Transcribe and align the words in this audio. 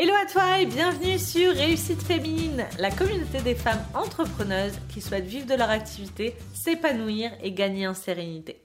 Hello 0.00 0.14
à 0.14 0.26
toi 0.26 0.60
et 0.60 0.66
bienvenue 0.66 1.18
sur 1.18 1.52
Réussite 1.52 2.00
Féminine, 2.00 2.64
la 2.78 2.92
communauté 2.92 3.40
des 3.42 3.56
femmes 3.56 3.84
entrepreneuses 3.94 4.78
qui 4.88 5.00
souhaitent 5.00 5.24
vivre 5.24 5.48
de 5.48 5.56
leur 5.56 5.70
activité, 5.70 6.36
s'épanouir 6.54 7.32
et 7.42 7.50
gagner 7.50 7.88
en 7.88 7.94
sérénité. 7.94 8.62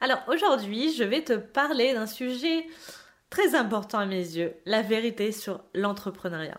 Alors 0.00 0.20
aujourd'hui, 0.28 0.94
je 0.94 1.02
vais 1.02 1.24
te 1.24 1.32
parler 1.32 1.92
d'un 1.92 2.06
sujet 2.06 2.68
très 3.30 3.56
important 3.56 3.98
à 3.98 4.06
mes 4.06 4.14
yeux, 4.14 4.54
la 4.64 4.82
vérité 4.82 5.32
sur 5.32 5.60
l'entrepreneuriat. 5.74 6.58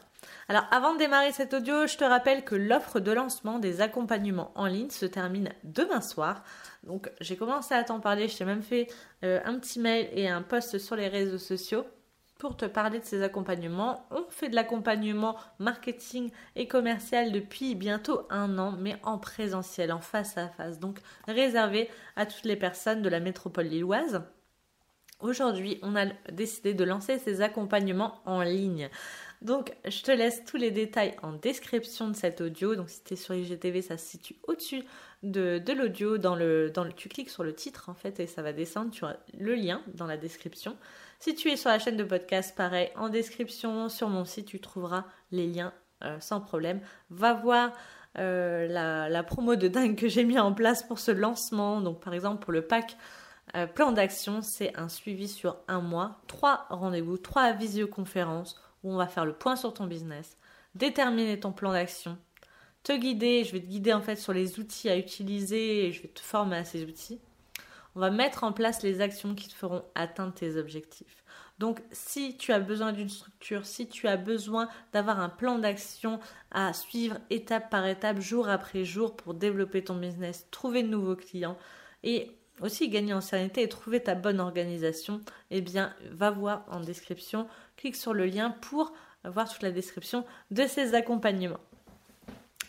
Alors 0.50 0.66
avant 0.72 0.94
de 0.94 1.00
démarrer 1.00 1.32
cet 1.32 1.54
audio, 1.54 1.88
je 1.88 1.96
te 1.96 2.04
rappelle 2.04 2.44
que 2.44 2.56
l'offre 2.56 3.00
de 3.00 3.14
lancement 3.14 3.60
des 3.60 3.80
accompagnements 3.80 4.52
en 4.56 4.66
ligne 4.66 4.90
se 4.90 5.06
termine 5.06 5.54
demain 5.64 6.02
soir. 6.02 6.44
Donc 6.84 7.10
j'ai 7.22 7.38
commencé 7.38 7.74
à 7.74 7.86
t'en 7.86 8.02
parler, 8.02 8.28
je 8.28 8.36
t'ai 8.36 8.44
même 8.44 8.62
fait 8.62 8.88
euh, 9.24 9.40
un 9.46 9.58
petit 9.58 9.80
mail 9.80 10.10
et 10.12 10.28
un 10.28 10.42
post 10.42 10.80
sur 10.80 10.98
les 10.98 11.08
réseaux 11.08 11.38
sociaux 11.38 11.86
pour 12.38 12.58
te 12.58 12.66
parler 12.66 13.00
de 13.00 13.06
ces 13.06 13.24
accompagnements. 13.24 14.06
On 14.12 14.26
fait 14.30 14.50
de 14.50 14.56
l'accompagnement 14.56 15.38
marketing 15.60 16.32
et 16.56 16.68
commercial 16.68 17.32
depuis 17.32 17.76
bientôt 17.76 18.22
un 18.30 18.58
an, 18.60 18.76
mais 18.80 18.98
en 19.04 19.18
présentiel, 19.18 19.92
en 19.92 20.02
face 20.02 20.38
à 20.38 20.48
face, 20.50 20.80
donc 20.80 21.00
réservé 21.28 21.90
à 22.16 22.26
toutes 22.26 22.46
les 22.46 22.56
personnes 22.56 23.02
de 23.02 23.10
la 23.10 23.20
métropole 23.20 23.66
lilloise. 23.66 24.22
Aujourd'hui, 25.20 25.80
on 25.82 25.96
a 25.96 26.06
décidé 26.32 26.76
de 26.76 26.84
lancer 26.84 27.18
ces 27.18 27.42
accompagnements 27.42 28.22
en 28.26 28.44
ligne. 28.44 28.90
Donc, 29.42 29.74
je 29.86 30.04
te 30.04 30.12
laisse 30.12 30.46
tous 30.46 30.58
les 30.58 30.70
détails 30.70 31.16
en 31.24 31.34
description 31.34 32.08
de 32.08 32.16
cet 32.16 32.40
audio. 32.40 32.76
Donc, 32.76 32.90
si 32.90 33.04
tu 33.04 33.14
es 33.14 33.18
sur 33.18 33.34
IGTV, 33.34 33.82
ça 33.82 33.98
se 33.98 34.06
situe 34.06 34.36
au-dessus 34.48 34.84
de, 35.24 35.62
l'audio. 35.74 36.18
Dans 36.18 36.36
le, 36.36 36.70
dans 36.70 36.84
le, 36.84 36.94
tu 36.94 37.10
cliques 37.10 37.30
sur 37.30 37.44
le 37.44 37.54
titre, 37.54 37.90
en 37.90 37.94
fait, 37.94 38.20
et 38.20 38.28
ça 38.28 38.42
va 38.42 38.54
descendre. 38.54 38.92
Tu 38.92 39.04
auras 39.04 39.18
le 39.38 39.56
lien 39.56 39.82
dans 39.94 40.08
la 40.08 40.18
description. 40.18 40.78
Si 41.20 41.36
tu 41.36 41.50
es 41.50 41.58
sur 41.58 41.70
la 41.70 41.80
chaîne 41.80 41.98
de 41.98 42.04
podcast, 42.04 42.56
pareil, 42.56 42.92
en 42.96 43.10
description, 43.10 43.90
sur 43.90 44.10
mon 44.10 44.26
site, 44.26 44.48
tu 44.48 44.60
trouveras 44.60 45.06
les 45.32 45.48
liens 45.48 45.74
euh, 46.04 46.20
sans 46.20 46.42
problème. 46.42 46.80
Va 47.10 47.34
voir 47.34 47.72
euh, 48.20 48.68
la, 48.68 49.10
la, 49.10 49.24
promo 49.24 49.56
de 49.56 49.68
dingue 49.68 49.96
que 49.96 50.08
j'ai 50.08 50.24
mis 50.24 50.40
en 50.40 50.54
place 50.54 50.84
pour 50.84 51.00
ce 51.00 51.12
lancement. 51.12 51.82
Donc, 51.82 52.02
par 52.02 52.14
exemple, 52.14 52.44
pour 52.44 52.54
le 52.54 52.62
pack 52.62 52.98
euh, 53.56 53.66
plan 53.66 53.92
d'action, 53.92 54.42
c'est 54.42 54.78
un 54.78 54.90
suivi 54.90 55.28
sur 55.28 55.58
un 55.68 55.80
mois, 55.80 56.22
trois 56.28 56.66
rendez-vous, 56.70 57.18
trois 57.18 57.54
visioconférences 57.54 58.60
où 58.84 58.92
on 58.92 58.98
va 58.98 59.08
faire 59.08 59.26
le 59.26 59.34
point 59.34 59.56
sur 59.56 59.74
ton 59.74 59.88
business, 59.88 60.38
déterminer 60.76 61.40
ton 61.40 61.52
plan 61.52 61.72
d'action, 61.72 62.18
te 62.84 62.94
guider, 62.94 63.44
je 63.44 63.52
vais 63.52 63.60
te 63.60 63.66
guider 63.66 63.94
en 63.94 64.02
fait 64.02 64.16
sur 64.16 64.34
les 64.34 64.60
outils 64.60 64.90
à 64.90 64.98
utiliser 64.98 65.86
et 65.86 65.92
je 65.92 66.02
vais 66.02 66.08
te 66.08 66.20
former 66.20 66.58
à 66.58 66.64
ces 66.64 66.84
outils. 66.84 67.20
On 67.96 68.00
va 68.00 68.12
mettre 68.12 68.44
en 68.44 68.54
place 68.54 68.84
les 68.84 69.02
actions 69.02 69.34
qui 69.34 69.48
te 69.48 69.54
feront 69.54 69.84
atteindre 69.96 70.34
tes 70.34 70.56
objectifs. 70.58 71.24
Donc 71.58 71.82
si 71.92 72.38
tu 72.38 72.54
as 72.54 72.60
besoin 72.60 72.94
d'une 72.94 73.10
structure, 73.10 73.66
si 73.66 73.88
tu 73.88 74.08
as 74.08 74.18
besoin 74.18 74.70
d'avoir 74.94 75.20
un 75.20 75.30
plan 75.30 75.58
d'action 75.58 76.20
à 76.52 76.74
suivre 76.74 77.18
étape 77.30 77.72
par 77.72 77.86
étape, 77.88 78.20
jour 78.20 78.48
après 78.48 78.86
jour 78.86 79.16
pour 79.16 79.34
développer 79.34 79.84
ton 79.84 79.96
business, 79.96 80.48
trouver 80.52 80.84
de 80.84 80.90
nouveaux 80.90 81.16
clients 81.16 81.58
et 82.04 82.32
aussi 82.62 82.90
gagner 82.90 83.14
en 83.14 83.22
sérénité 83.22 83.64
et 83.64 83.70
trouver 83.70 84.02
ta 84.02 84.16
bonne 84.16 84.40
organisation, 84.40 85.22
eh 85.52 85.62
bien, 85.62 85.94
va 86.12 86.32
voir 86.32 86.66
en 86.70 86.80
description, 86.80 87.48
clique 87.76 87.96
sur 87.96 88.14
le 88.14 88.26
lien 88.26 88.52
pour 88.62 88.94
voir 89.24 89.52
toute 89.52 89.62
la 89.62 89.72
description 89.72 90.26
de 90.52 90.66
ces 90.68 90.94
accompagnements. 90.96 91.60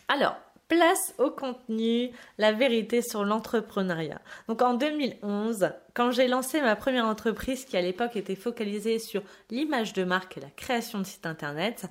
Alors, 0.09 0.35
place 0.69 1.13
au 1.19 1.29
contenu, 1.29 2.09
la 2.39 2.51
vérité 2.51 3.03
sur 3.03 3.23
l'entrepreneuriat. 3.23 4.21
Donc 4.47 4.63
en 4.63 4.73
2011, 4.73 5.71
quand 5.93 6.09
j'ai 6.09 6.27
lancé 6.27 6.61
ma 6.61 6.75
première 6.75 7.05
entreprise 7.05 7.63
qui 7.63 7.77
à 7.77 7.81
l'époque 7.81 8.15
était 8.15 8.35
focalisée 8.35 8.97
sur 8.97 9.21
l'image 9.51 9.93
de 9.93 10.03
marque 10.03 10.37
et 10.37 10.41
la 10.41 10.49
création 10.49 10.97
de 10.97 11.03
sites 11.03 11.27
internet, 11.27 11.85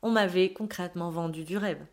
on 0.00 0.10
m'avait 0.10 0.52
concrètement 0.52 1.10
vendu 1.10 1.44
du 1.44 1.58
rêve. 1.58 1.84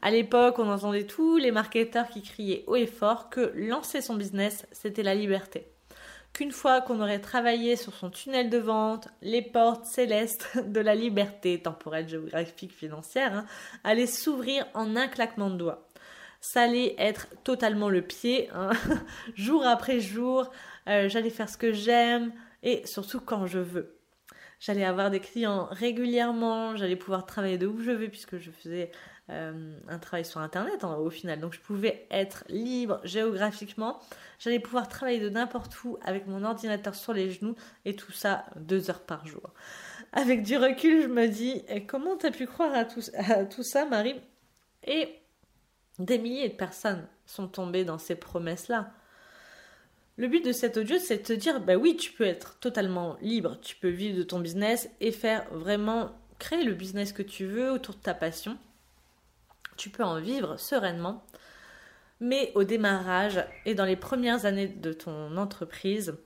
À 0.00 0.12
l'époque, 0.12 0.60
on 0.60 0.70
entendait 0.70 1.06
tous 1.06 1.36
les 1.36 1.50
marketeurs 1.50 2.08
qui 2.08 2.22
criaient 2.22 2.64
haut 2.68 2.76
et 2.76 2.86
fort 2.86 3.28
que 3.28 3.52
lancer 3.56 4.00
son 4.00 4.14
business, 4.14 4.66
c'était 4.70 5.02
la 5.02 5.16
liberté. 5.16 5.66
Qu'une 6.38 6.52
fois 6.52 6.80
qu'on 6.80 7.00
aurait 7.00 7.18
travaillé 7.18 7.74
sur 7.74 7.92
son 7.92 8.10
tunnel 8.10 8.48
de 8.48 8.58
vente, 8.58 9.08
les 9.22 9.42
portes 9.42 9.86
célestes 9.86 10.56
de 10.68 10.78
la 10.78 10.94
liberté 10.94 11.60
temporelle, 11.60 12.08
géographique, 12.08 12.72
financière, 12.72 13.34
hein, 13.34 13.46
allaient 13.82 14.06
s'ouvrir 14.06 14.64
en 14.72 14.94
un 14.94 15.08
claquement 15.08 15.50
de 15.50 15.56
doigts. 15.56 15.88
Ça 16.40 16.62
allait 16.62 16.94
être 16.96 17.26
totalement 17.42 17.88
le 17.88 18.02
pied, 18.02 18.48
hein. 18.54 18.70
jour 19.34 19.66
après 19.66 19.98
jour, 19.98 20.52
euh, 20.86 21.08
j'allais 21.08 21.30
faire 21.30 21.48
ce 21.48 21.58
que 21.58 21.72
j'aime 21.72 22.32
et 22.62 22.86
surtout 22.86 23.18
quand 23.18 23.46
je 23.46 23.58
veux. 23.58 23.98
J'allais 24.60 24.84
avoir 24.84 25.10
des 25.10 25.18
clients 25.18 25.66
régulièrement, 25.72 26.76
j'allais 26.76 26.94
pouvoir 26.94 27.26
travailler 27.26 27.58
de 27.58 27.66
où 27.66 27.80
je 27.80 27.90
veux 27.90 28.08
puisque 28.08 28.38
je 28.38 28.52
faisais 28.52 28.92
euh, 29.30 29.78
un 29.88 29.98
travail 29.98 30.24
sur 30.24 30.40
Internet 30.40 30.84
hein, 30.84 30.96
au 30.96 31.10
final. 31.10 31.38
Donc 31.38 31.52
je 31.52 31.60
pouvais 31.60 32.06
être 32.10 32.44
libre 32.48 33.00
géographiquement. 33.04 34.00
J'allais 34.38 34.58
pouvoir 34.58 34.88
travailler 34.88 35.20
de 35.20 35.28
n'importe 35.28 35.84
où 35.84 35.98
avec 36.02 36.26
mon 36.26 36.44
ordinateur 36.44 36.94
sur 36.94 37.12
les 37.12 37.30
genoux 37.30 37.54
et 37.84 37.94
tout 37.94 38.12
ça 38.12 38.46
deux 38.56 38.88
heures 38.88 39.02
par 39.02 39.26
jour. 39.26 39.52
Avec 40.12 40.42
du 40.42 40.56
recul, 40.56 41.02
je 41.02 41.08
me 41.08 41.28
dis 41.28 41.62
eh, 41.68 41.84
comment 41.84 42.16
t'as 42.16 42.30
pu 42.30 42.46
croire 42.46 42.72
à 42.74 42.86
tout, 42.86 43.62
ça, 43.62 43.84
Marie? 43.84 44.18
Et 44.84 45.20
des 45.98 46.18
milliers 46.18 46.48
de 46.48 46.54
personnes 46.54 47.06
sont 47.26 47.48
tombées 47.48 47.84
dans 47.84 47.98
ces 47.98 48.14
promesses-là. 48.14 48.94
Le 50.16 50.26
but 50.26 50.42
de 50.44 50.52
cet 50.52 50.78
audio, 50.78 50.96
c'est 50.98 51.18
de 51.18 51.22
te 51.22 51.32
dire, 51.34 51.60
bah 51.60 51.76
oui, 51.76 51.96
tu 51.96 52.12
peux 52.12 52.24
être 52.24 52.58
totalement 52.58 53.18
libre, 53.20 53.58
tu 53.60 53.76
peux 53.76 53.88
vivre 53.88 54.16
de 54.16 54.22
ton 54.22 54.40
business 54.40 54.88
et 55.00 55.12
faire 55.12 55.46
vraiment 55.52 56.10
créer 56.38 56.64
le 56.64 56.72
business 56.72 57.12
que 57.12 57.22
tu 57.22 57.44
veux 57.44 57.70
autour 57.70 57.94
de 57.94 58.00
ta 58.00 58.14
passion 58.14 58.56
tu 59.78 59.88
peux 59.88 60.04
en 60.04 60.20
vivre 60.20 60.58
sereinement. 60.58 61.24
Mais 62.20 62.52
au 62.54 62.64
démarrage 62.64 63.44
et 63.64 63.74
dans 63.74 63.84
les 63.84 63.96
premières 63.96 64.44
années 64.44 64.68
de 64.68 64.92
ton 64.92 65.36
entreprise, 65.36 66.16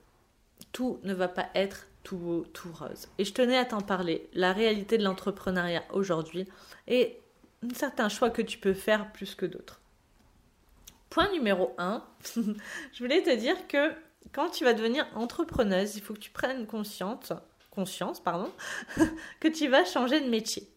tout 0.71 0.99
ne 1.03 1.13
va 1.13 1.27
pas 1.27 1.47
être 1.55 1.87
tout 2.03 2.17
beau, 2.17 2.45
tout 2.51 2.71
rose. 2.73 3.07
Et 3.17 3.25
je 3.25 3.33
tenais 3.33 3.57
à 3.57 3.65
t'en 3.65 3.81
parler, 3.81 4.27
la 4.33 4.51
réalité 4.51 4.97
de 4.97 5.03
l'entrepreneuriat 5.03 5.83
aujourd'hui 5.93 6.47
et 6.87 7.19
certains 7.73 8.09
choix 8.09 8.29
que 8.29 8.41
tu 8.41 8.57
peux 8.57 8.73
faire 8.73 9.11
plus 9.13 9.35
que 9.35 9.45
d'autres. 9.45 9.79
Point 11.09 11.31
numéro 11.31 11.73
1, 11.77 12.03
je 12.35 12.99
voulais 12.99 13.21
te 13.21 13.33
dire 13.35 13.67
que 13.67 13.93
quand 14.33 14.49
tu 14.49 14.63
vas 14.63 14.73
devenir 14.73 15.05
entrepreneuse, 15.15 15.95
il 15.95 16.01
faut 16.01 16.13
que 16.13 16.19
tu 16.19 16.31
prennes 16.31 16.65
conscience, 16.65 17.31
que 19.39 19.47
tu 19.47 19.67
vas 19.67 19.85
changer 19.85 20.21
de 20.21 20.29
métier. 20.29 20.67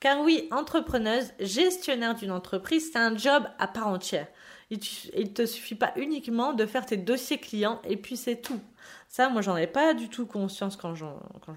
Car 0.00 0.20
oui, 0.20 0.48
entrepreneuse, 0.50 1.32
gestionnaire 1.40 2.14
d'une 2.14 2.30
entreprise, 2.30 2.90
c'est 2.92 2.98
un 2.98 3.16
job 3.16 3.44
à 3.58 3.66
part 3.66 3.88
entière. 3.88 4.26
Il 4.70 4.78
ne 5.16 5.26
te 5.26 5.46
suffit 5.46 5.74
pas 5.74 5.92
uniquement 5.96 6.52
de 6.52 6.66
faire 6.66 6.84
tes 6.84 6.96
dossiers 6.96 7.38
clients 7.38 7.80
et 7.84 7.96
puis 7.96 8.16
c'est 8.16 8.36
tout. 8.36 8.60
Ça, 9.08 9.28
moi, 9.28 9.40
j'en 9.40 9.54
avais 9.54 9.66
pas 9.66 9.94
du 9.94 10.08
tout 10.08 10.26
conscience 10.26 10.76
quand, 10.76 10.94
je 10.94 11.06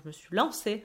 me 0.06 0.12
suis 0.12 0.30
lancée 0.32 0.84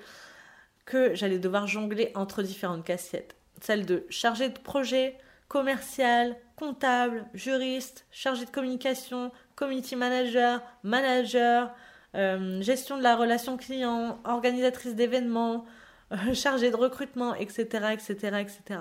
que 0.86 1.14
j'allais 1.14 1.38
devoir 1.38 1.66
jongler 1.66 2.10
entre 2.14 2.42
différentes 2.42 2.84
casquettes. 2.84 3.36
Celle 3.60 3.86
de 3.86 4.06
chargé 4.10 4.48
de 4.48 4.58
projet, 4.58 5.16
commercial, 5.48 6.36
comptable, 6.56 7.26
juriste, 7.34 8.06
chargé 8.10 8.44
de 8.44 8.50
communication, 8.50 9.30
community 9.54 9.96
manager, 9.96 10.62
manager, 10.82 11.70
euh, 12.14 12.60
gestion 12.62 12.98
de 12.98 13.02
la 13.02 13.16
relation 13.16 13.56
client, 13.56 14.18
organisatrice 14.24 14.94
d'événements, 14.94 15.64
chargé 16.34 16.70
de 16.70 16.76
recrutement, 16.76 17.34
etc., 17.34 17.62
etc., 17.92 18.14
etc. 18.40 18.80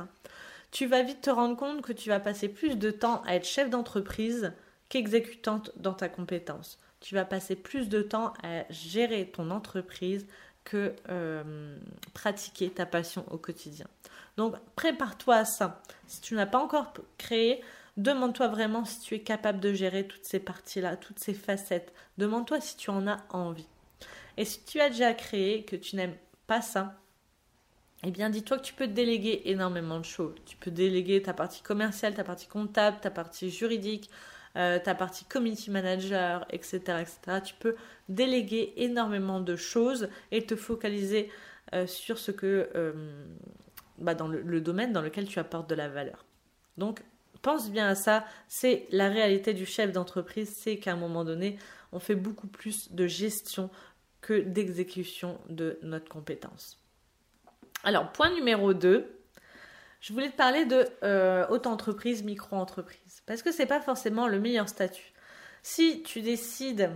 Tu 0.72 0.88
vas 0.88 1.04
vite 1.04 1.22
te 1.22 1.30
rendre 1.30 1.56
compte 1.56 1.82
que 1.82 1.94
tu 1.94 2.10
vas 2.10 2.20
passer 2.20 2.50
plus 2.50 2.78
de 2.78 2.92
temps 2.92 3.22
à 3.26 3.36
être 3.36 3.46
chef 3.46 3.70
d'entreprise 3.70 4.54
qu'exécutante 4.90 5.72
dans 5.76 5.94
ta 5.94 6.10
compétence. 6.10 6.80
Tu 7.00 7.16
vas 7.16 7.26
passer 7.26 7.56
plus 7.56 7.90
de 7.90 8.02
temps 8.02 8.34
à 8.44 8.64
gérer 8.70 9.30
ton 9.30 9.52
entreprise 9.52 10.26
que 10.64 10.94
euh, 11.10 11.78
pratiquer 12.14 12.70
ta 12.70 12.86
passion 12.86 13.26
au 13.30 13.38
quotidien. 13.38 13.86
Donc 14.38 14.56
prépare-toi 14.76 15.36
à 15.36 15.46
ça. 15.46 15.82
Si 16.08 16.22
tu 16.22 16.36
n'as 16.36 16.46
pas 16.46 16.60
encore 16.60 16.94
créé, 17.18 17.62
demande-toi 17.98 18.48
vraiment 18.48 18.86
si 18.86 19.00
tu 19.02 19.16
es 19.16 19.20
capable 19.20 19.60
de 19.60 19.74
gérer 19.74 20.08
toutes 20.08 20.26
ces 20.26 20.40
parties-là, 20.40 20.96
toutes 20.98 21.20
ces 21.20 21.34
facettes. 21.34 21.94
Demande-toi 22.18 22.62
si 22.62 22.78
tu 22.78 22.90
en 22.90 23.08
as 23.08 23.20
envie. 23.30 23.68
Et 24.38 24.46
si 24.46 24.64
tu 24.64 24.80
as 24.80 24.90
déjà 24.90 25.14
créé, 25.14 25.66
que 25.66 25.76
tu 25.76 25.96
n'aimes 25.96 26.16
pas 26.48 26.62
ça, 26.62 27.00
eh 28.06 28.12
bien, 28.12 28.30
dis-toi 28.30 28.58
que 28.58 28.64
tu 28.64 28.74
peux 28.74 28.88
déléguer 28.88 29.44
énormément 29.46 30.00
de 30.00 30.06
choses. 30.06 30.36
Tu 30.46 30.58
peux 30.58 30.72
déléguer 30.72 31.22
ta 31.22 31.34
partie 31.34 31.62
commerciale, 31.62 32.14
ta 32.14 32.24
partie 32.24 32.48
comptable, 32.48 32.98
ta 33.02 33.10
partie 33.10 33.50
juridique, 33.50 34.10
euh, 34.58 34.78
ta 34.80 34.94
partie 34.94 35.26
community 35.26 35.72
manager, 35.72 36.46
etc., 36.50 36.78
etc. 37.02 37.40
Tu 37.44 37.54
peux 37.56 37.76
déléguer 38.10 38.74
énormément 38.78 39.40
de 39.40 39.56
choses 39.56 40.10
et 40.32 40.46
te 40.46 40.56
focaliser 40.56 41.32
euh, 41.74 41.88
sur 41.88 42.18
ce 42.18 42.32
que, 42.32 42.70
euh, 42.76 42.92
bah, 44.00 44.16
dans 44.16 44.28
le, 44.28 44.62
domaine 44.62 44.92
dans 44.92 45.02
lequel 45.02 45.26
tu 45.26 45.40
apportes 45.40 45.70
de 45.70 45.76
la 45.76 45.88
valeur. 45.88 46.26
Donc, 46.78 47.02
pense 47.44 47.70
bien 47.70 47.88
à 47.88 47.96
ça. 47.96 48.26
C'est 48.48 48.88
la 48.90 49.10
réalité 49.10 49.54
du 49.54 49.68
chef 49.68 49.92
d'entreprise, 49.92 50.56
c'est 50.56 50.78
qu'à 50.78 50.94
un 50.94 50.98
moment 50.98 51.24
donné, 51.24 51.58
on 51.92 52.00
fait 52.00 52.16
beaucoup 52.16 52.48
plus 52.48 52.92
de 52.92 53.06
gestion 53.06 53.70
que 54.22 54.40
d'exécution 54.42 55.40
de 55.50 55.78
notre 55.84 56.10
compétence. 56.10 56.83
Alors, 57.84 58.12
point 58.12 58.34
numéro 58.34 58.74
2, 58.74 59.14
je 60.00 60.14
voulais 60.14 60.30
te 60.30 60.38
parler 60.38 60.66
de 60.66 60.88
euh, 61.04 61.46
auto-entreprise, 61.50 62.24
micro-entreprise. 62.24 63.22
Parce 63.26 63.44
que 63.44 63.52
c'est 63.52 63.66
pas 63.66 63.82
forcément 63.82 64.28
le 64.28 64.40
meilleur 64.40 64.70
statut. 64.70 65.14
Si 65.64 66.02
tu 66.04 66.22
décides 66.22 66.92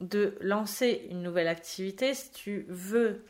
de 0.00 0.36
lancer 0.40 1.06
une 1.10 1.22
nouvelle 1.22 1.48
activité, 1.48 2.14
si 2.14 2.30
tu 2.32 2.66
veux 2.68 3.24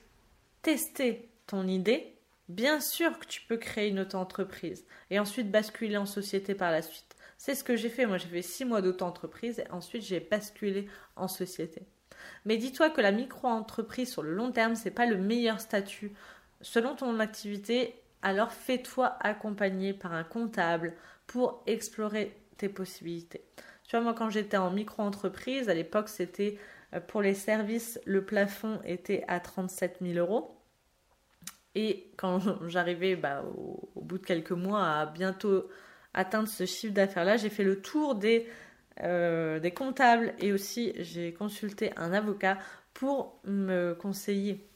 tester 0.63 1.31
ton 1.47 1.67
idée, 1.67 2.17
bien 2.49 2.81
sûr 2.81 3.19
que 3.19 3.27
tu 3.27 3.43
peux 3.43 3.57
créer 3.57 3.89
une 3.89 4.01
auto-entreprise 4.01 4.85
et 5.11 5.19
ensuite 5.19 5.51
basculer 5.51 5.97
en 5.97 6.07
société 6.07 6.55
par 6.55 6.71
la 6.71 6.83
suite. 6.83 7.17
C'est 7.39 7.55
ce 7.55 7.65
que 7.65 7.77
j'ai 7.77 7.91
fait. 7.91 8.07
Moi, 8.07 8.19
j'ai 8.19 8.29
fait 8.29 8.43
six 8.43 8.65
mois 8.65 8.81
d'auto-entreprise 8.81 9.61
et 9.61 9.71
ensuite 9.71 10.03
j'ai 10.03 10.21
basculé 10.21 10.89
en 11.17 11.29
société. 11.29 11.83
Mais 12.45 12.57
dis-toi 12.57 12.91
que 12.91 13.01
la 13.01 13.13
micro-entreprise 13.13 14.11
sur 14.11 14.23
le 14.23 14.35
long 14.35 14.51
terme, 14.51 14.75
c'est 14.75 14.91
pas 14.91 15.07
le 15.07 15.19
meilleur 15.19 15.61
statut 15.61 16.13
selon 16.65 16.97
ton 16.97 17.21
activité. 17.21 17.95
Alors 18.23 18.51
fais-toi 18.51 19.17
accompagner 19.21 19.93
par 19.93 20.13
un 20.15 20.25
comptable 20.25 20.95
pour 21.27 21.63
explorer 21.67 22.37
tes 22.57 22.69
possibilités. 22.69 23.45
Tu 23.85 23.97
vois, 23.97 24.01
moi, 24.01 24.15
quand 24.15 24.31
j'étais 24.31 24.57
en 24.57 24.71
micro-entreprise, 24.71 25.69
à 25.69 25.75
l'époque, 25.75 26.09
c'était 26.09 26.59
euh, 26.95 27.01
pour 27.01 27.21
les 27.21 27.35
services, 27.35 28.01
le 28.07 28.25
plafond 28.25 28.81
était 28.85 29.25
à 29.29 29.41
37 29.41 29.99
000 30.01 30.19
euros. 30.19 30.59
Et 31.75 32.11
quand 32.17 32.41
j'arrivais 32.69 33.15
bah, 33.15 33.45
au, 33.45 34.01
bout 34.01 34.19
de 34.19 34.25
quelques 34.25 34.53
mois 34.53 34.85
à 34.85 35.07
bientôt 35.07 35.69
atteindre 36.15 36.49
ce 36.49 36.65
chiffre 36.65 36.95
d'affaires-là, 36.95 37.37
j'ai 37.37 37.51
fait 37.51 37.65
le 37.65 37.83
tour 37.83 38.15
des, 38.15 38.49
euh, 39.03 39.61
comptables 39.71 40.33
et 40.39 40.53
aussi 40.53 40.93
j'ai 40.99 41.35
consulté 41.35 41.91
un 41.97 42.13
avocat 42.13 42.59
pour 42.95 43.41
me 43.45 43.93
conseiller, 43.95 44.67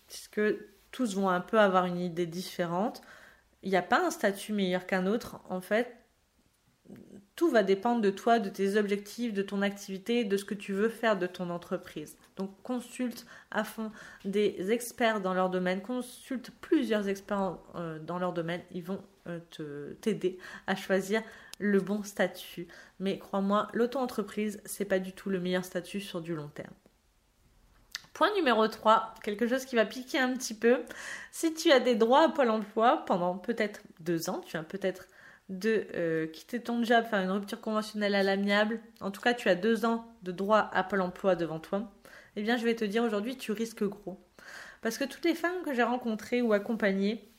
tous 0.99 1.15
vont 1.15 1.29
un 1.29 1.41
peu 1.41 1.61
avoir 1.61 1.85
une 1.85 2.01
idée 2.01 2.27
différente. 2.27 3.03
Il 3.63 3.71
n'y 3.71 3.77
a 3.77 3.83
pas 3.83 4.05
un 4.05 4.11
statut 4.11 4.53
meilleur 4.53 4.85
qu'un 4.85 5.07
autre. 5.07 5.41
En 5.49 5.61
fait, 5.61 5.97
tout 7.37 7.49
va 7.49 7.63
dépendre 7.63 8.01
de 8.01 8.11
toi, 8.11 8.41
de 8.41 8.49
tes 8.49 8.77
objectifs, 8.77 9.33
de 9.33 9.43
ton 9.43 9.63
activité, 9.63 10.25
de 10.25 10.37
ce 10.37 10.45
que 10.45 10.55
tu 10.55 10.73
veux 10.73 10.89
faire 10.89 11.17
de 11.17 11.29
ton 11.29 11.51
entreprise. 11.51 12.17
Donc 12.35 12.51
consulte 12.65 13.27
à 13.53 13.63
fond 13.63 13.93
des 14.25 14.73
experts 14.73 15.21
dans 15.21 15.35
leur 15.35 15.51
domaine, 15.51 15.83
consulte 15.83 16.51
plusieurs 16.61 17.07
experts 17.07 17.59
euh, 17.77 18.01
dans 18.01 18.19
leur 18.19 18.33
domaine, 18.33 18.63
ils 18.73 18.83
vont 18.83 19.01
euh, 19.29 19.39
te 19.51 19.93
t'aider 20.01 20.37
à 20.67 20.75
choisir 20.75 21.23
le 21.61 21.79
bon 21.81 22.03
statut. 22.03 22.67
Mais 22.99 23.21
crois-moi, 23.21 23.69
l'auto-entreprise, 23.73 24.61
c'est 24.65 24.85
pas 24.85 24.99
du 24.99 25.13
tout 25.13 25.31
le 25.31 25.39
meilleur 25.39 25.65
statut 25.65 26.01
sur 26.01 26.21
du 26.21 26.35
long 26.35 26.49
terme. 26.49 26.75
Point 28.19 28.35
numéro 28.35 28.67
3, 28.67 29.15
quelque 29.23 29.47
chose 29.47 29.65
qui 29.65 29.77
va 29.77 29.87
piquer 29.87 30.19
un 30.19 30.33
petit 30.33 30.55
peu. 30.55 30.83
Si 31.31 31.55
tu 31.55 31.71
as 31.71 31.79
des 31.79 31.95
droits 31.95 32.25
à 32.25 32.29
Pôle 32.29 32.51
emploi 32.51 33.05
pendant 33.07 33.39
peut-être 33.39 33.81
deux 34.01 34.29
ans, 34.29 34.41
tu 34.45 34.57
as 34.57 34.65
peut-être 34.65 35.07
de 35.49 35.87
euh, 35.95 36.27
quitter 36.27 36.61
ton 36.61 36.83
job, 36.83 37.05
faire 37.05 37.21
une 37.21 37.31
rupture 37.31 37.61
conventionnelle 37.61 38.17
à 38.17 38.25
l'amiable, 38.25 38.81
en 39.01 39.13
tout 39.13 39.21
cas 39.21 39.35
tu 39.35 39.49
as 39.49 39.55
deux 39.55 39.85
ans 39.85 40.05
de 40.25 40.33
droit 40.33 40.69
à 40.73 40.83
Pôle 40.83 41.03
emploi 41.03 41.37
devant 41.37 41.61
toi, 41.61 41.93
eh 42.35 42.43
bien 42.43 42.57
je 42.57 42.65
vais 42.65 42.75
te 42.75 42.85
dire 42.85 43.05
aujourd'hui 43.05 43.37
tu 43.37 43.53
risques 43.53 43.85
gros. 43.85 44.19
Parce 44.83 44.99
que 44.99 45.05
toutes 45.05 45.25
les 45.25 45.37
femmes 45.37 45.63
que 45.65 45.73
j'ai 45.73 45.85
rencontrées 45.85 46.43
ou 46.43 46.53
accompagnées 46.53 47.31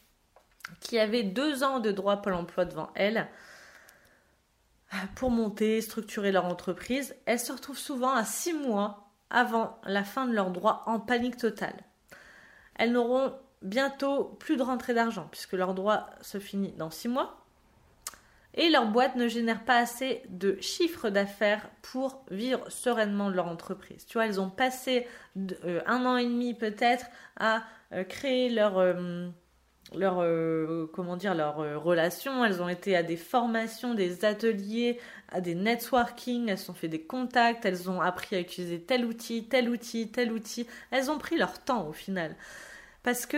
qui 0.80 0.98
avaient 0.98 1.24
deux 1.24 1.62
ans 1.66 1.82
de 1.82 1.92
droit 1.92 2.14
à 2.14 2.18
Pôle 2.18 2.36
emploi 2.36 2.64
devant 2.64 2.90
elles, 2.96 3.28
pour 5.16 5.30
monter, 5.30 5.82
structurer 5.82 6.32
leur 6.32 6.46
entreprise, 6.46 7.18
elles 7.26 7.38
se 7.38 7.52
retrouvent 7.52 7.78
souvent 7.78 8.14
à 8.14 8.24
six 8.24 8.54
mois 8.54 9.09
avant 9.30 9.80
la 9.86 10.04
fin 10.04 10.26
de 10.26 10.34
leur 10.34 10.52
droit 10.52 10.84
en 10.86 11.00
panique 11.00 11.38
totale. 11.38 11.76
Elles 12.76 12.92
n'auront 12.92 13.34
bientôt 13.62 14.24
plus 14.40 14.58
de 14.58 14.64
rentrée 14.64 14.94
d'argent 14.94 15.28
puisque 15.32 15.54
leur 15.54 15.74
droit 15.74 16.10
se 16.22 16.40
finit 16.40 16.72
dans 16.74 16.92
six 16.92 17.08
mois 17.08 17.40
et 18.56 18.70
leur 18.70 18.88
boîte 18.88 19.16
ne 19.16 19.28
génère 19.28 19.64
pas 19.64 19.78
assez 19.78 20.24
de 20.30 20.58
chiffre 20.60 21.10
d'affaires 21.10 21.70
pour 21.82 22.24
vivre 22.32 22.70
sereinement 22.70 23.30
de 23.30 23.36
leur 23.36 23.48
entreprise. 23.48 24.06
Tu 24.06 24.14
vois, 24.14 24.26
elles 24.26 24.42
ont 24.42 24.50
passé 24.50 25.08
euh, 25.66 25.82
un 25.86 26.06
an 26.06 26.18
et 26.18 26.26
demi 26.26 26.54
peut-être 26.54 27.06
à 27.38 27.64
euh, 27.94 28.04
créer 28.04 28.50
leur, 28.50 28.80
euh, 29.96 30.78
leur 30.78 30.92
comment 30.92 31.18
dire, 31.18 31.36
leur 31.36 31.58
relation. 31.84 32.44
Elles 32.46 32.62
ont 32.62 32.70
été 32.70 32.96
à 32.96 33.04
des 33.04 33.18
formations, 33.18 33.94
des 33.94 34.26
ateliers, 34.26 35.00
à 35.30 35.42
des 35.42 35.56
networking. 35.56 36.50
Elles 36.50 36.58
se 36.58 36.66
sont 36.66 36.74
fait 36.74 36.88
des 36.88 37.02
contacts. 37.02 37.66
Elles 37.66 37.90
ont 37.90 38.02
appris 38.02 38.36
à 38.36 38.40
utiliser 38.40 38.82
tel 38.82 39.06
outil, 39.06 39.48
tel 39.48 39.70
outil, 39.70 40.10
tel 40.10 40.32
outil. 40.32 40.68
Elles 40.92 41.10
ont 41.12 41.18
pris 41.18 41.38
leur 41.38 41.60
temps 41.60 41.88
au 41.88 41.94
final. 41.94 42.36
Parce 43.04 43.26
que 43.26 43.38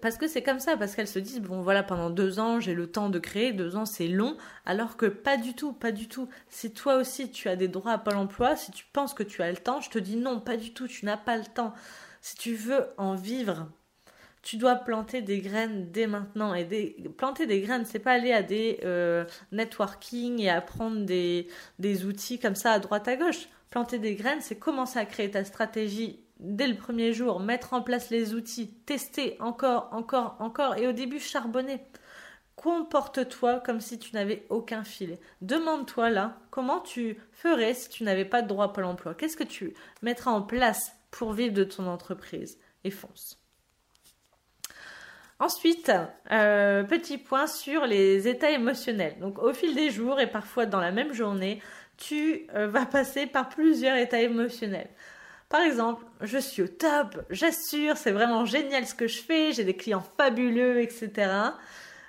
parce 0.00 0.16
que 0.16 0.28
c'est 0.28 0.42
comme 0.42 0.60
ça, 0.60 0.76
parce 0.76 0.94
qu'elles 0.94 1.08
se 1.08 1.18
disent, 1.18 1.40
bon 1.40 1.62
voilà, 1.62 1.82
pendant 1.82 2.10
deux 2.10 2.38
ans, 2.38 2.60
j'ai 2.60 2.74
le 2.74 2.86
temps 2.86 3.10
de 3.10 3.18
créer, 3.18 3.52
deux 3.52 3.76
ans 3.76 3.84
c'est 3.86 4.06
long, 4.08 4.36
alors 4.64 4.96
que 4.96 5.06
pas 5.06 5.36
du 5.36 5.54
tout, 5.54 5.72
pas 5.72 5.92
du 5.92 6.08
tout. 6.08 6.28
Si 6.48 6.72
toi 6.72 6.96
aussi 6.96 7.30
tu 7.30 7.48
as 7.48 7.56
des 7.56 7.68
droits 7.68 7.92
à 7.92 7.98
Pôle 7.98 8.16
emploi, 8.16 8.56
si 8.56 8.70
tu 8.70 8.84
penses 8.92 9.14
que 9.14 9.22
tu 9.22 9.42
as 9.42 9.50
le 9.50 9.56
temps, 9.56 9.80
je 9.80 9.90
te 9.90 9.98
dis 9.98 10.16
non, 10.16 10.40
pas 10.40 10.56
du 10.56 10.72
tout, 10.72 10.86
tu 10.86 11.04
n'as 11.04 11.16
pas 11.16 11.36
le 11.36 11.44
temps. 11.44 11.74
Si 12.20 12.36
tu 12.36 12.54
veux 12.54 12.86
en 12.98 13.14
vivre, 13.14 13.68
tu 14.48 14.56
dois 14.56 14.76
planter 14.76 15.20
des 15.20 15.40
graines 15.40 15.90
dès 15.90 16.06
maintenant. 16.06 16.54
Et 16.54 16.96
planter 17.18 17.46
des 17.46 17.60
graines, 17.60 17.84
c'est 17.84 17.98
pas 17.98 18.12
aller 18.12 18.32
à 18.32 18.42
des 18.42 18.80
euh, 18.82 19.26
networking 19.52 20.40
et 20.40 20.48
apprendre 20.48 21.04
des, 21.04 21.48
des 21.78 22.06
outils 22.06 22.38
comme 22.38 22.54
ça 22.54 22.72
à 22.72 22.78
droite 22.78 23.06
à 23.08 23.16
gauche. 23.16 23.50
Planter 23.68 23.98
des 23.98 24.14
graines, 24.14 24.40
c'est 24.40 24.58
commencer 24.58 24.98
à 24.98 25.04
créer 25.04 25.30
ta 25.30 25.44
stratégie 25.44 26.20
dès 26.40 26.66
le 26.66 26.76
premier 26.76 27.12
jour, 27.12 27.40
mettre 27.40 27.74
en 27.74 27.82
place 27.82 28.08
les 28.08 28.32
outils, 28.32 28.72
tester 28.86 29.36
encore, 29.38 29.90
encore, 29.92 30.36
encore, 30.38 30.78
et 30.78 30.88
au 30.88 30.92
début 30.92 31.20
charbonner. 31.20 31.82
Comporte-toi 32.56 33.60
comme 33.60 33.82
si 33.82 33.98
tu 33.98 34.14
n'avais 34.14 34.46
aucun 34.48 34.82
filet. 34.82 35.20
Demande-toi 35.42 36.08
là 36.08 36.38
comment 36.50 36.80
tu 36.80 37.20
ferais 37.32 37.74
si 37.74 37.90
tu 37.90 38.02
n'avais 38.02 38.24
pas 38.24 38.40
de 38.40 38.48
droit 38.48 38.64
à 38.64 38.68
Pôle 38.68 38.84
emploi? 38.84 39.14
Qu'est-ce 39.14 39.36
que 39.36 39.44
tu 39.44 39.74
mettras 40.00 40.30
en 40.30 40.40
place 40.40 40.92
pour 41.10 41.34
vivre 41.34 41.52
de 41.52 41.64
ton 41.64 41.86
entreprise? 41.86 42.58
Et 42.84 42.90
fonce. 42.90 43.38
Ensuite, 45.40 45.92
euh, 46.32 46.82
petit 46.82 47.16
point 47.16 47.46
sur 47.46 47.86
les 47.86 48.26
états 48.26 48.50
émotionnels. 48.50 49.18
Donc 49.20 49.38
au 49.38 49.52
fil 49.52 49.74
des 49.74 49.90
jours 49.90 50.18
et 50.20 50.26
parfois 50.26 50.66
dans 50.66 50.80
la 50.80 50.90
même 50.90 51.12
journée, 51.12 51.62
tu 51.96 52.46
euh, 52.54 52.66
vas 52.66 52.86
passer 52.86 53.26
par 53.26 53.48
plusieurs 53.48 53.96
états 53.96 54.20
émotionnels. 54.20 54.90
Par 55.48 55.62
exemple, 55.62 56.04
je 56.20 56.38
suis 56.38 56.62
au 56.62 56.68
top, 56.68 57.22
j'assure, 57.30 57.96
c'est 57.96 58.10
vraiment 58.10 58.44
génial 58.44 58.86
ce 58.86 58.94
que 58.94 59.06
je 59.06 59.20
fais, 59.20 59.52
j'ai 59.52 59.64
des 59.64 59.76
clients 59.76 60.04
fabuleux, 60.18 60.80
etc. 60.80 61.30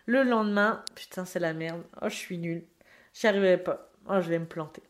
Le 0.07 0.23
lendemain, 0.23 0.83
putain, 0.95 1.23
c'est 1.23 1.39
la 1.39 1.53
merde. 1.53 1.83
Oh, 2.01 2.09
je 2.09 2.15
suis 2.15 2.37
nulle. 2.37 2.63
J'y 3.13 3.27
arriverai 3.27 3.57
pas. 3.57 3.91
Oh, 4.09 4.19
je 4.21 4.29
vais 4.29 4.39
me 4.39 4.45
planter. 4.45 4.81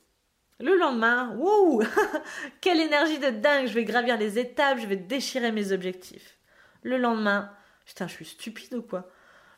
Le 0.62 0.78
lendemain, 0.78 1.36
wouh 1.38 1.84
Quelle 2.62 2.80
énergie 2.80 3.20
de 3.20 3.30
dingue 3.30 3.68
Je 3.68 3.74
vais 3.74 3.84
gravir 3.84 4.18
les 4.18 4.40
étapes, 4.40 4.80
je 4.80 4.88
vais 4.88 4.96
déchirer 4.96 5.52
mes 5.52 5.72
objectifs. 5.72 6.38
Le 6.84 6.98
lendemain, 6.98 7.52
putain, 7.89 8.08
je 8.08 8.13
suis 8.13 8.25
stupide 8.25 8.74
ou 8.75 8.81
quoi? 8.81 9.10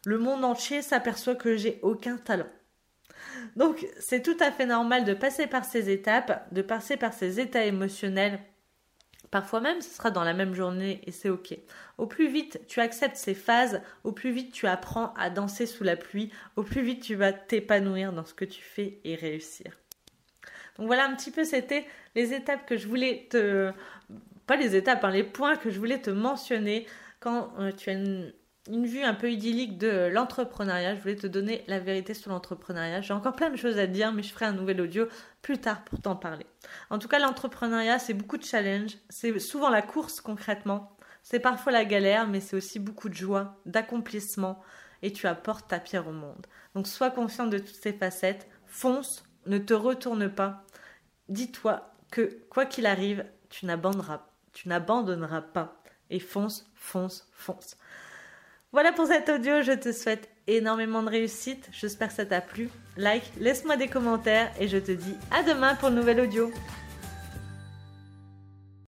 Le 0.06 0.18
monde 0.18 0.44
entier 0.44 0.82
s'aperçoit 0.82 1.36
que 1.36 1.56
j'ai 1.58 1.80
aucun 1.84 2.18
talent. 2.18 2.50
Donc, 3.56 3.88
c'est 4.00 4.24
tout 4.24 4.38
à 4.40 4.52
fait 4.52 4.66
normal 4.66 5.06
de 5.06 5.14
passer 5.14 5.46
par 5.46 5.64
ces 5.64 5.92
étapes, 5.92 6.52
de 6.52 6.62
passer 6.62 6.98
par 6.98 7.14
ces 7.14 7.40
états 7.40 7.66
émotionnels 7.66 8.40
Parfois 9.32 9.62
même, 9.62 9.80
ce 9.80 9.90
sera 9.90 10.12
dans 10.12 10.26
la 10.26 10.34
même 10.34 10.54
journée 10.54 11.00
et 11.06 11.12
c'est 11.12 11.30
ok. 11.30 11.58
Au 11.98 12.06
plus 12.06 12.28
vite 12.28 12.60
tu 12.68 12.82
acceptes 12.82 13.16
ces 13.16 13.34
phases, 13.34 13.82
au 14.04 14.12
plus 14.12 14.32
vite 14.32 14.52
tu 14.52 14.68
apprends 14.68 15.14
à 15.14 15.30
danser 15.30 15.66
sous 15.66 15.86
la 15.86 15.96
pluie, 15.96 16.32
au 16.58 16.64
plus 16.64 16.82
vite 16.82 17.02
tu 17.02 17.16
vas 17.16 17.32
t'épanouir 17.32 18.12
dans 18.12 18.26
ce 18.26 18.34
que 18.34 18.44
tu 18.44 18.62
fais 18.62 19.00
et 19.06 19.16
réussir. 19.16 19.72
Donc 20.78 20.88
voilà 20.88 21.06
un 21.06 21.16
petit 21.16 21.32
peu, 21.32 21.46
c'était 21.46 21.86
les 22.14 22.34
étapes 22.34 22.66
que 22.66 22.76
je 22.76 22.90
voulais 22.90 23.28
te... 23.30 23.72
Pas 24.48 24.58
les 24.58 24.76
étapes, 24.76 25.02
hein, 25.06 25.12
les 25.12 25.24
points 25.24 25.56
que 25.56 25.70
je 25.70 25.80
voulais 25.80 26.02
te 26.02 26.10
mentionner 26.10 26.86
quand 27.22 27.54
euh, 27.60 27.72
tu 27.72 27.90
as 27.90 27.94
une, 27.94 28.34
vue 28.68 29.04
un 29.04 29.14
peu 29.14 29.32
idyllique 29.32 29.78
de 29.78 30.10
l'entrepreneuriat. 30.12 30.96
Je 30.96 31.02
voulais 31.02 31.16
te 31.16 31.28
donner 31.28 31.64
la 31.68 31.80
vérité 31.80 32.14
sur 32.14 32.32
l'entrepreneuriat. 32.32 33.02
J'ai 33.02 33.14
encore 33.14 33.36
plein 33.36 33.50
de 33.50 33.56
choses 33.56 33.78
à 33.78 33.88
dire, 33.88 34.12
mais 34.12 34.24
je 34.24 34.34
ferai 34.34 34.46
un 34.46 34.54
nouvel 34.54 34.82
audio 34.82 35.08
plus 35.42 35.58
tard 35.58 35.84
pour 35.86 36.02
t'en 36.02 36.16
parler. 36.16 36.46
En 36.90 37.00
tout 37.00 37.08
cas, 37.08 37.20
l'entrepreneuriat, 37.20 37.98
c'est 37.98 38.14
beaucoup 38.14 38.38
de 38.38 38.44
challenges. 38.44 38.98
C'est 39.10 39.40
souvent 39.40 39.70
la 39.70 39.82
course 39.82 40.20
concrètement. 40.20 40.98
C'est 41.24 41.40
parfois 41.40 41.72
la 41.72 41.86
galère, 41.86 42.28
mais 42.28 42.40
c'est 42.40 42.56
aussi 42.56 42.80
beaucoup 42.80 43.10
de 43.10 43.16
joie, 43.16 43.60
d'accomplissement. 43.66 44.62
Et 45.04 45.12
tu 45.14 45.26
apportes 45.28 45.68
ta 45.68 45.80
pierre 45.80 46.08
au 46.08 46.12
monde. 46.12 46.46
Donc 46.76 46.88
sois 46.88 47.10
conscient 47.10 47.48
de 47.48 47.58
toutes 47.58 47.70
ces 47.70 47.94
facettes. 47.94 48.48
Fonce, 48.68 49.24
ne 49.48 49.58
te 49.58 49.74
retourne 49.74 50.30
pas. 50.30 50.64
Dis-toi 51.30 51.94
que 52.12 52.40
quoi 52.50 52.66
qu'il 52.66 52.86
arrive, 52.86 53.26
tu 53.50 53.66
n'abandonneras 53.66 55.42
pas. 55.42 55.81
Et 56.12 56.20
fonce, 56.20 56.70
fonce, 56.76 57.28
fonce. 57.34 57.78
Voilà 58.74 58.92
pour 58.92 59.08
cet 59.08 59.28
audio, 59.30 59.64
je 59.64 59.72
te 59.72 59.92
souhaite 59.92 60.30
énormément 60.48 61.04
de 61.04 61.10
réussite, 61.10 61.68
j'espère 61.72 62.10
que 62.10 62.14
ça 62.14 62.26
t'a 62.26 62.42
plu. 62.42 62.70
Like, 62.98 63.24
laisse-moi 63.40 63.78
des 63.78 63.88
commentaires 63.88 64.52
et 64.60 64.68
je 64.68 64.78
te 64.78 64.92
dis 64.92 65.16
à 65.32 65.44
demain 65.44 65.76
pour 65.76 65.90
le 65.90 65.96
nouvel 65.96 66.20
audio. 66.20 66.52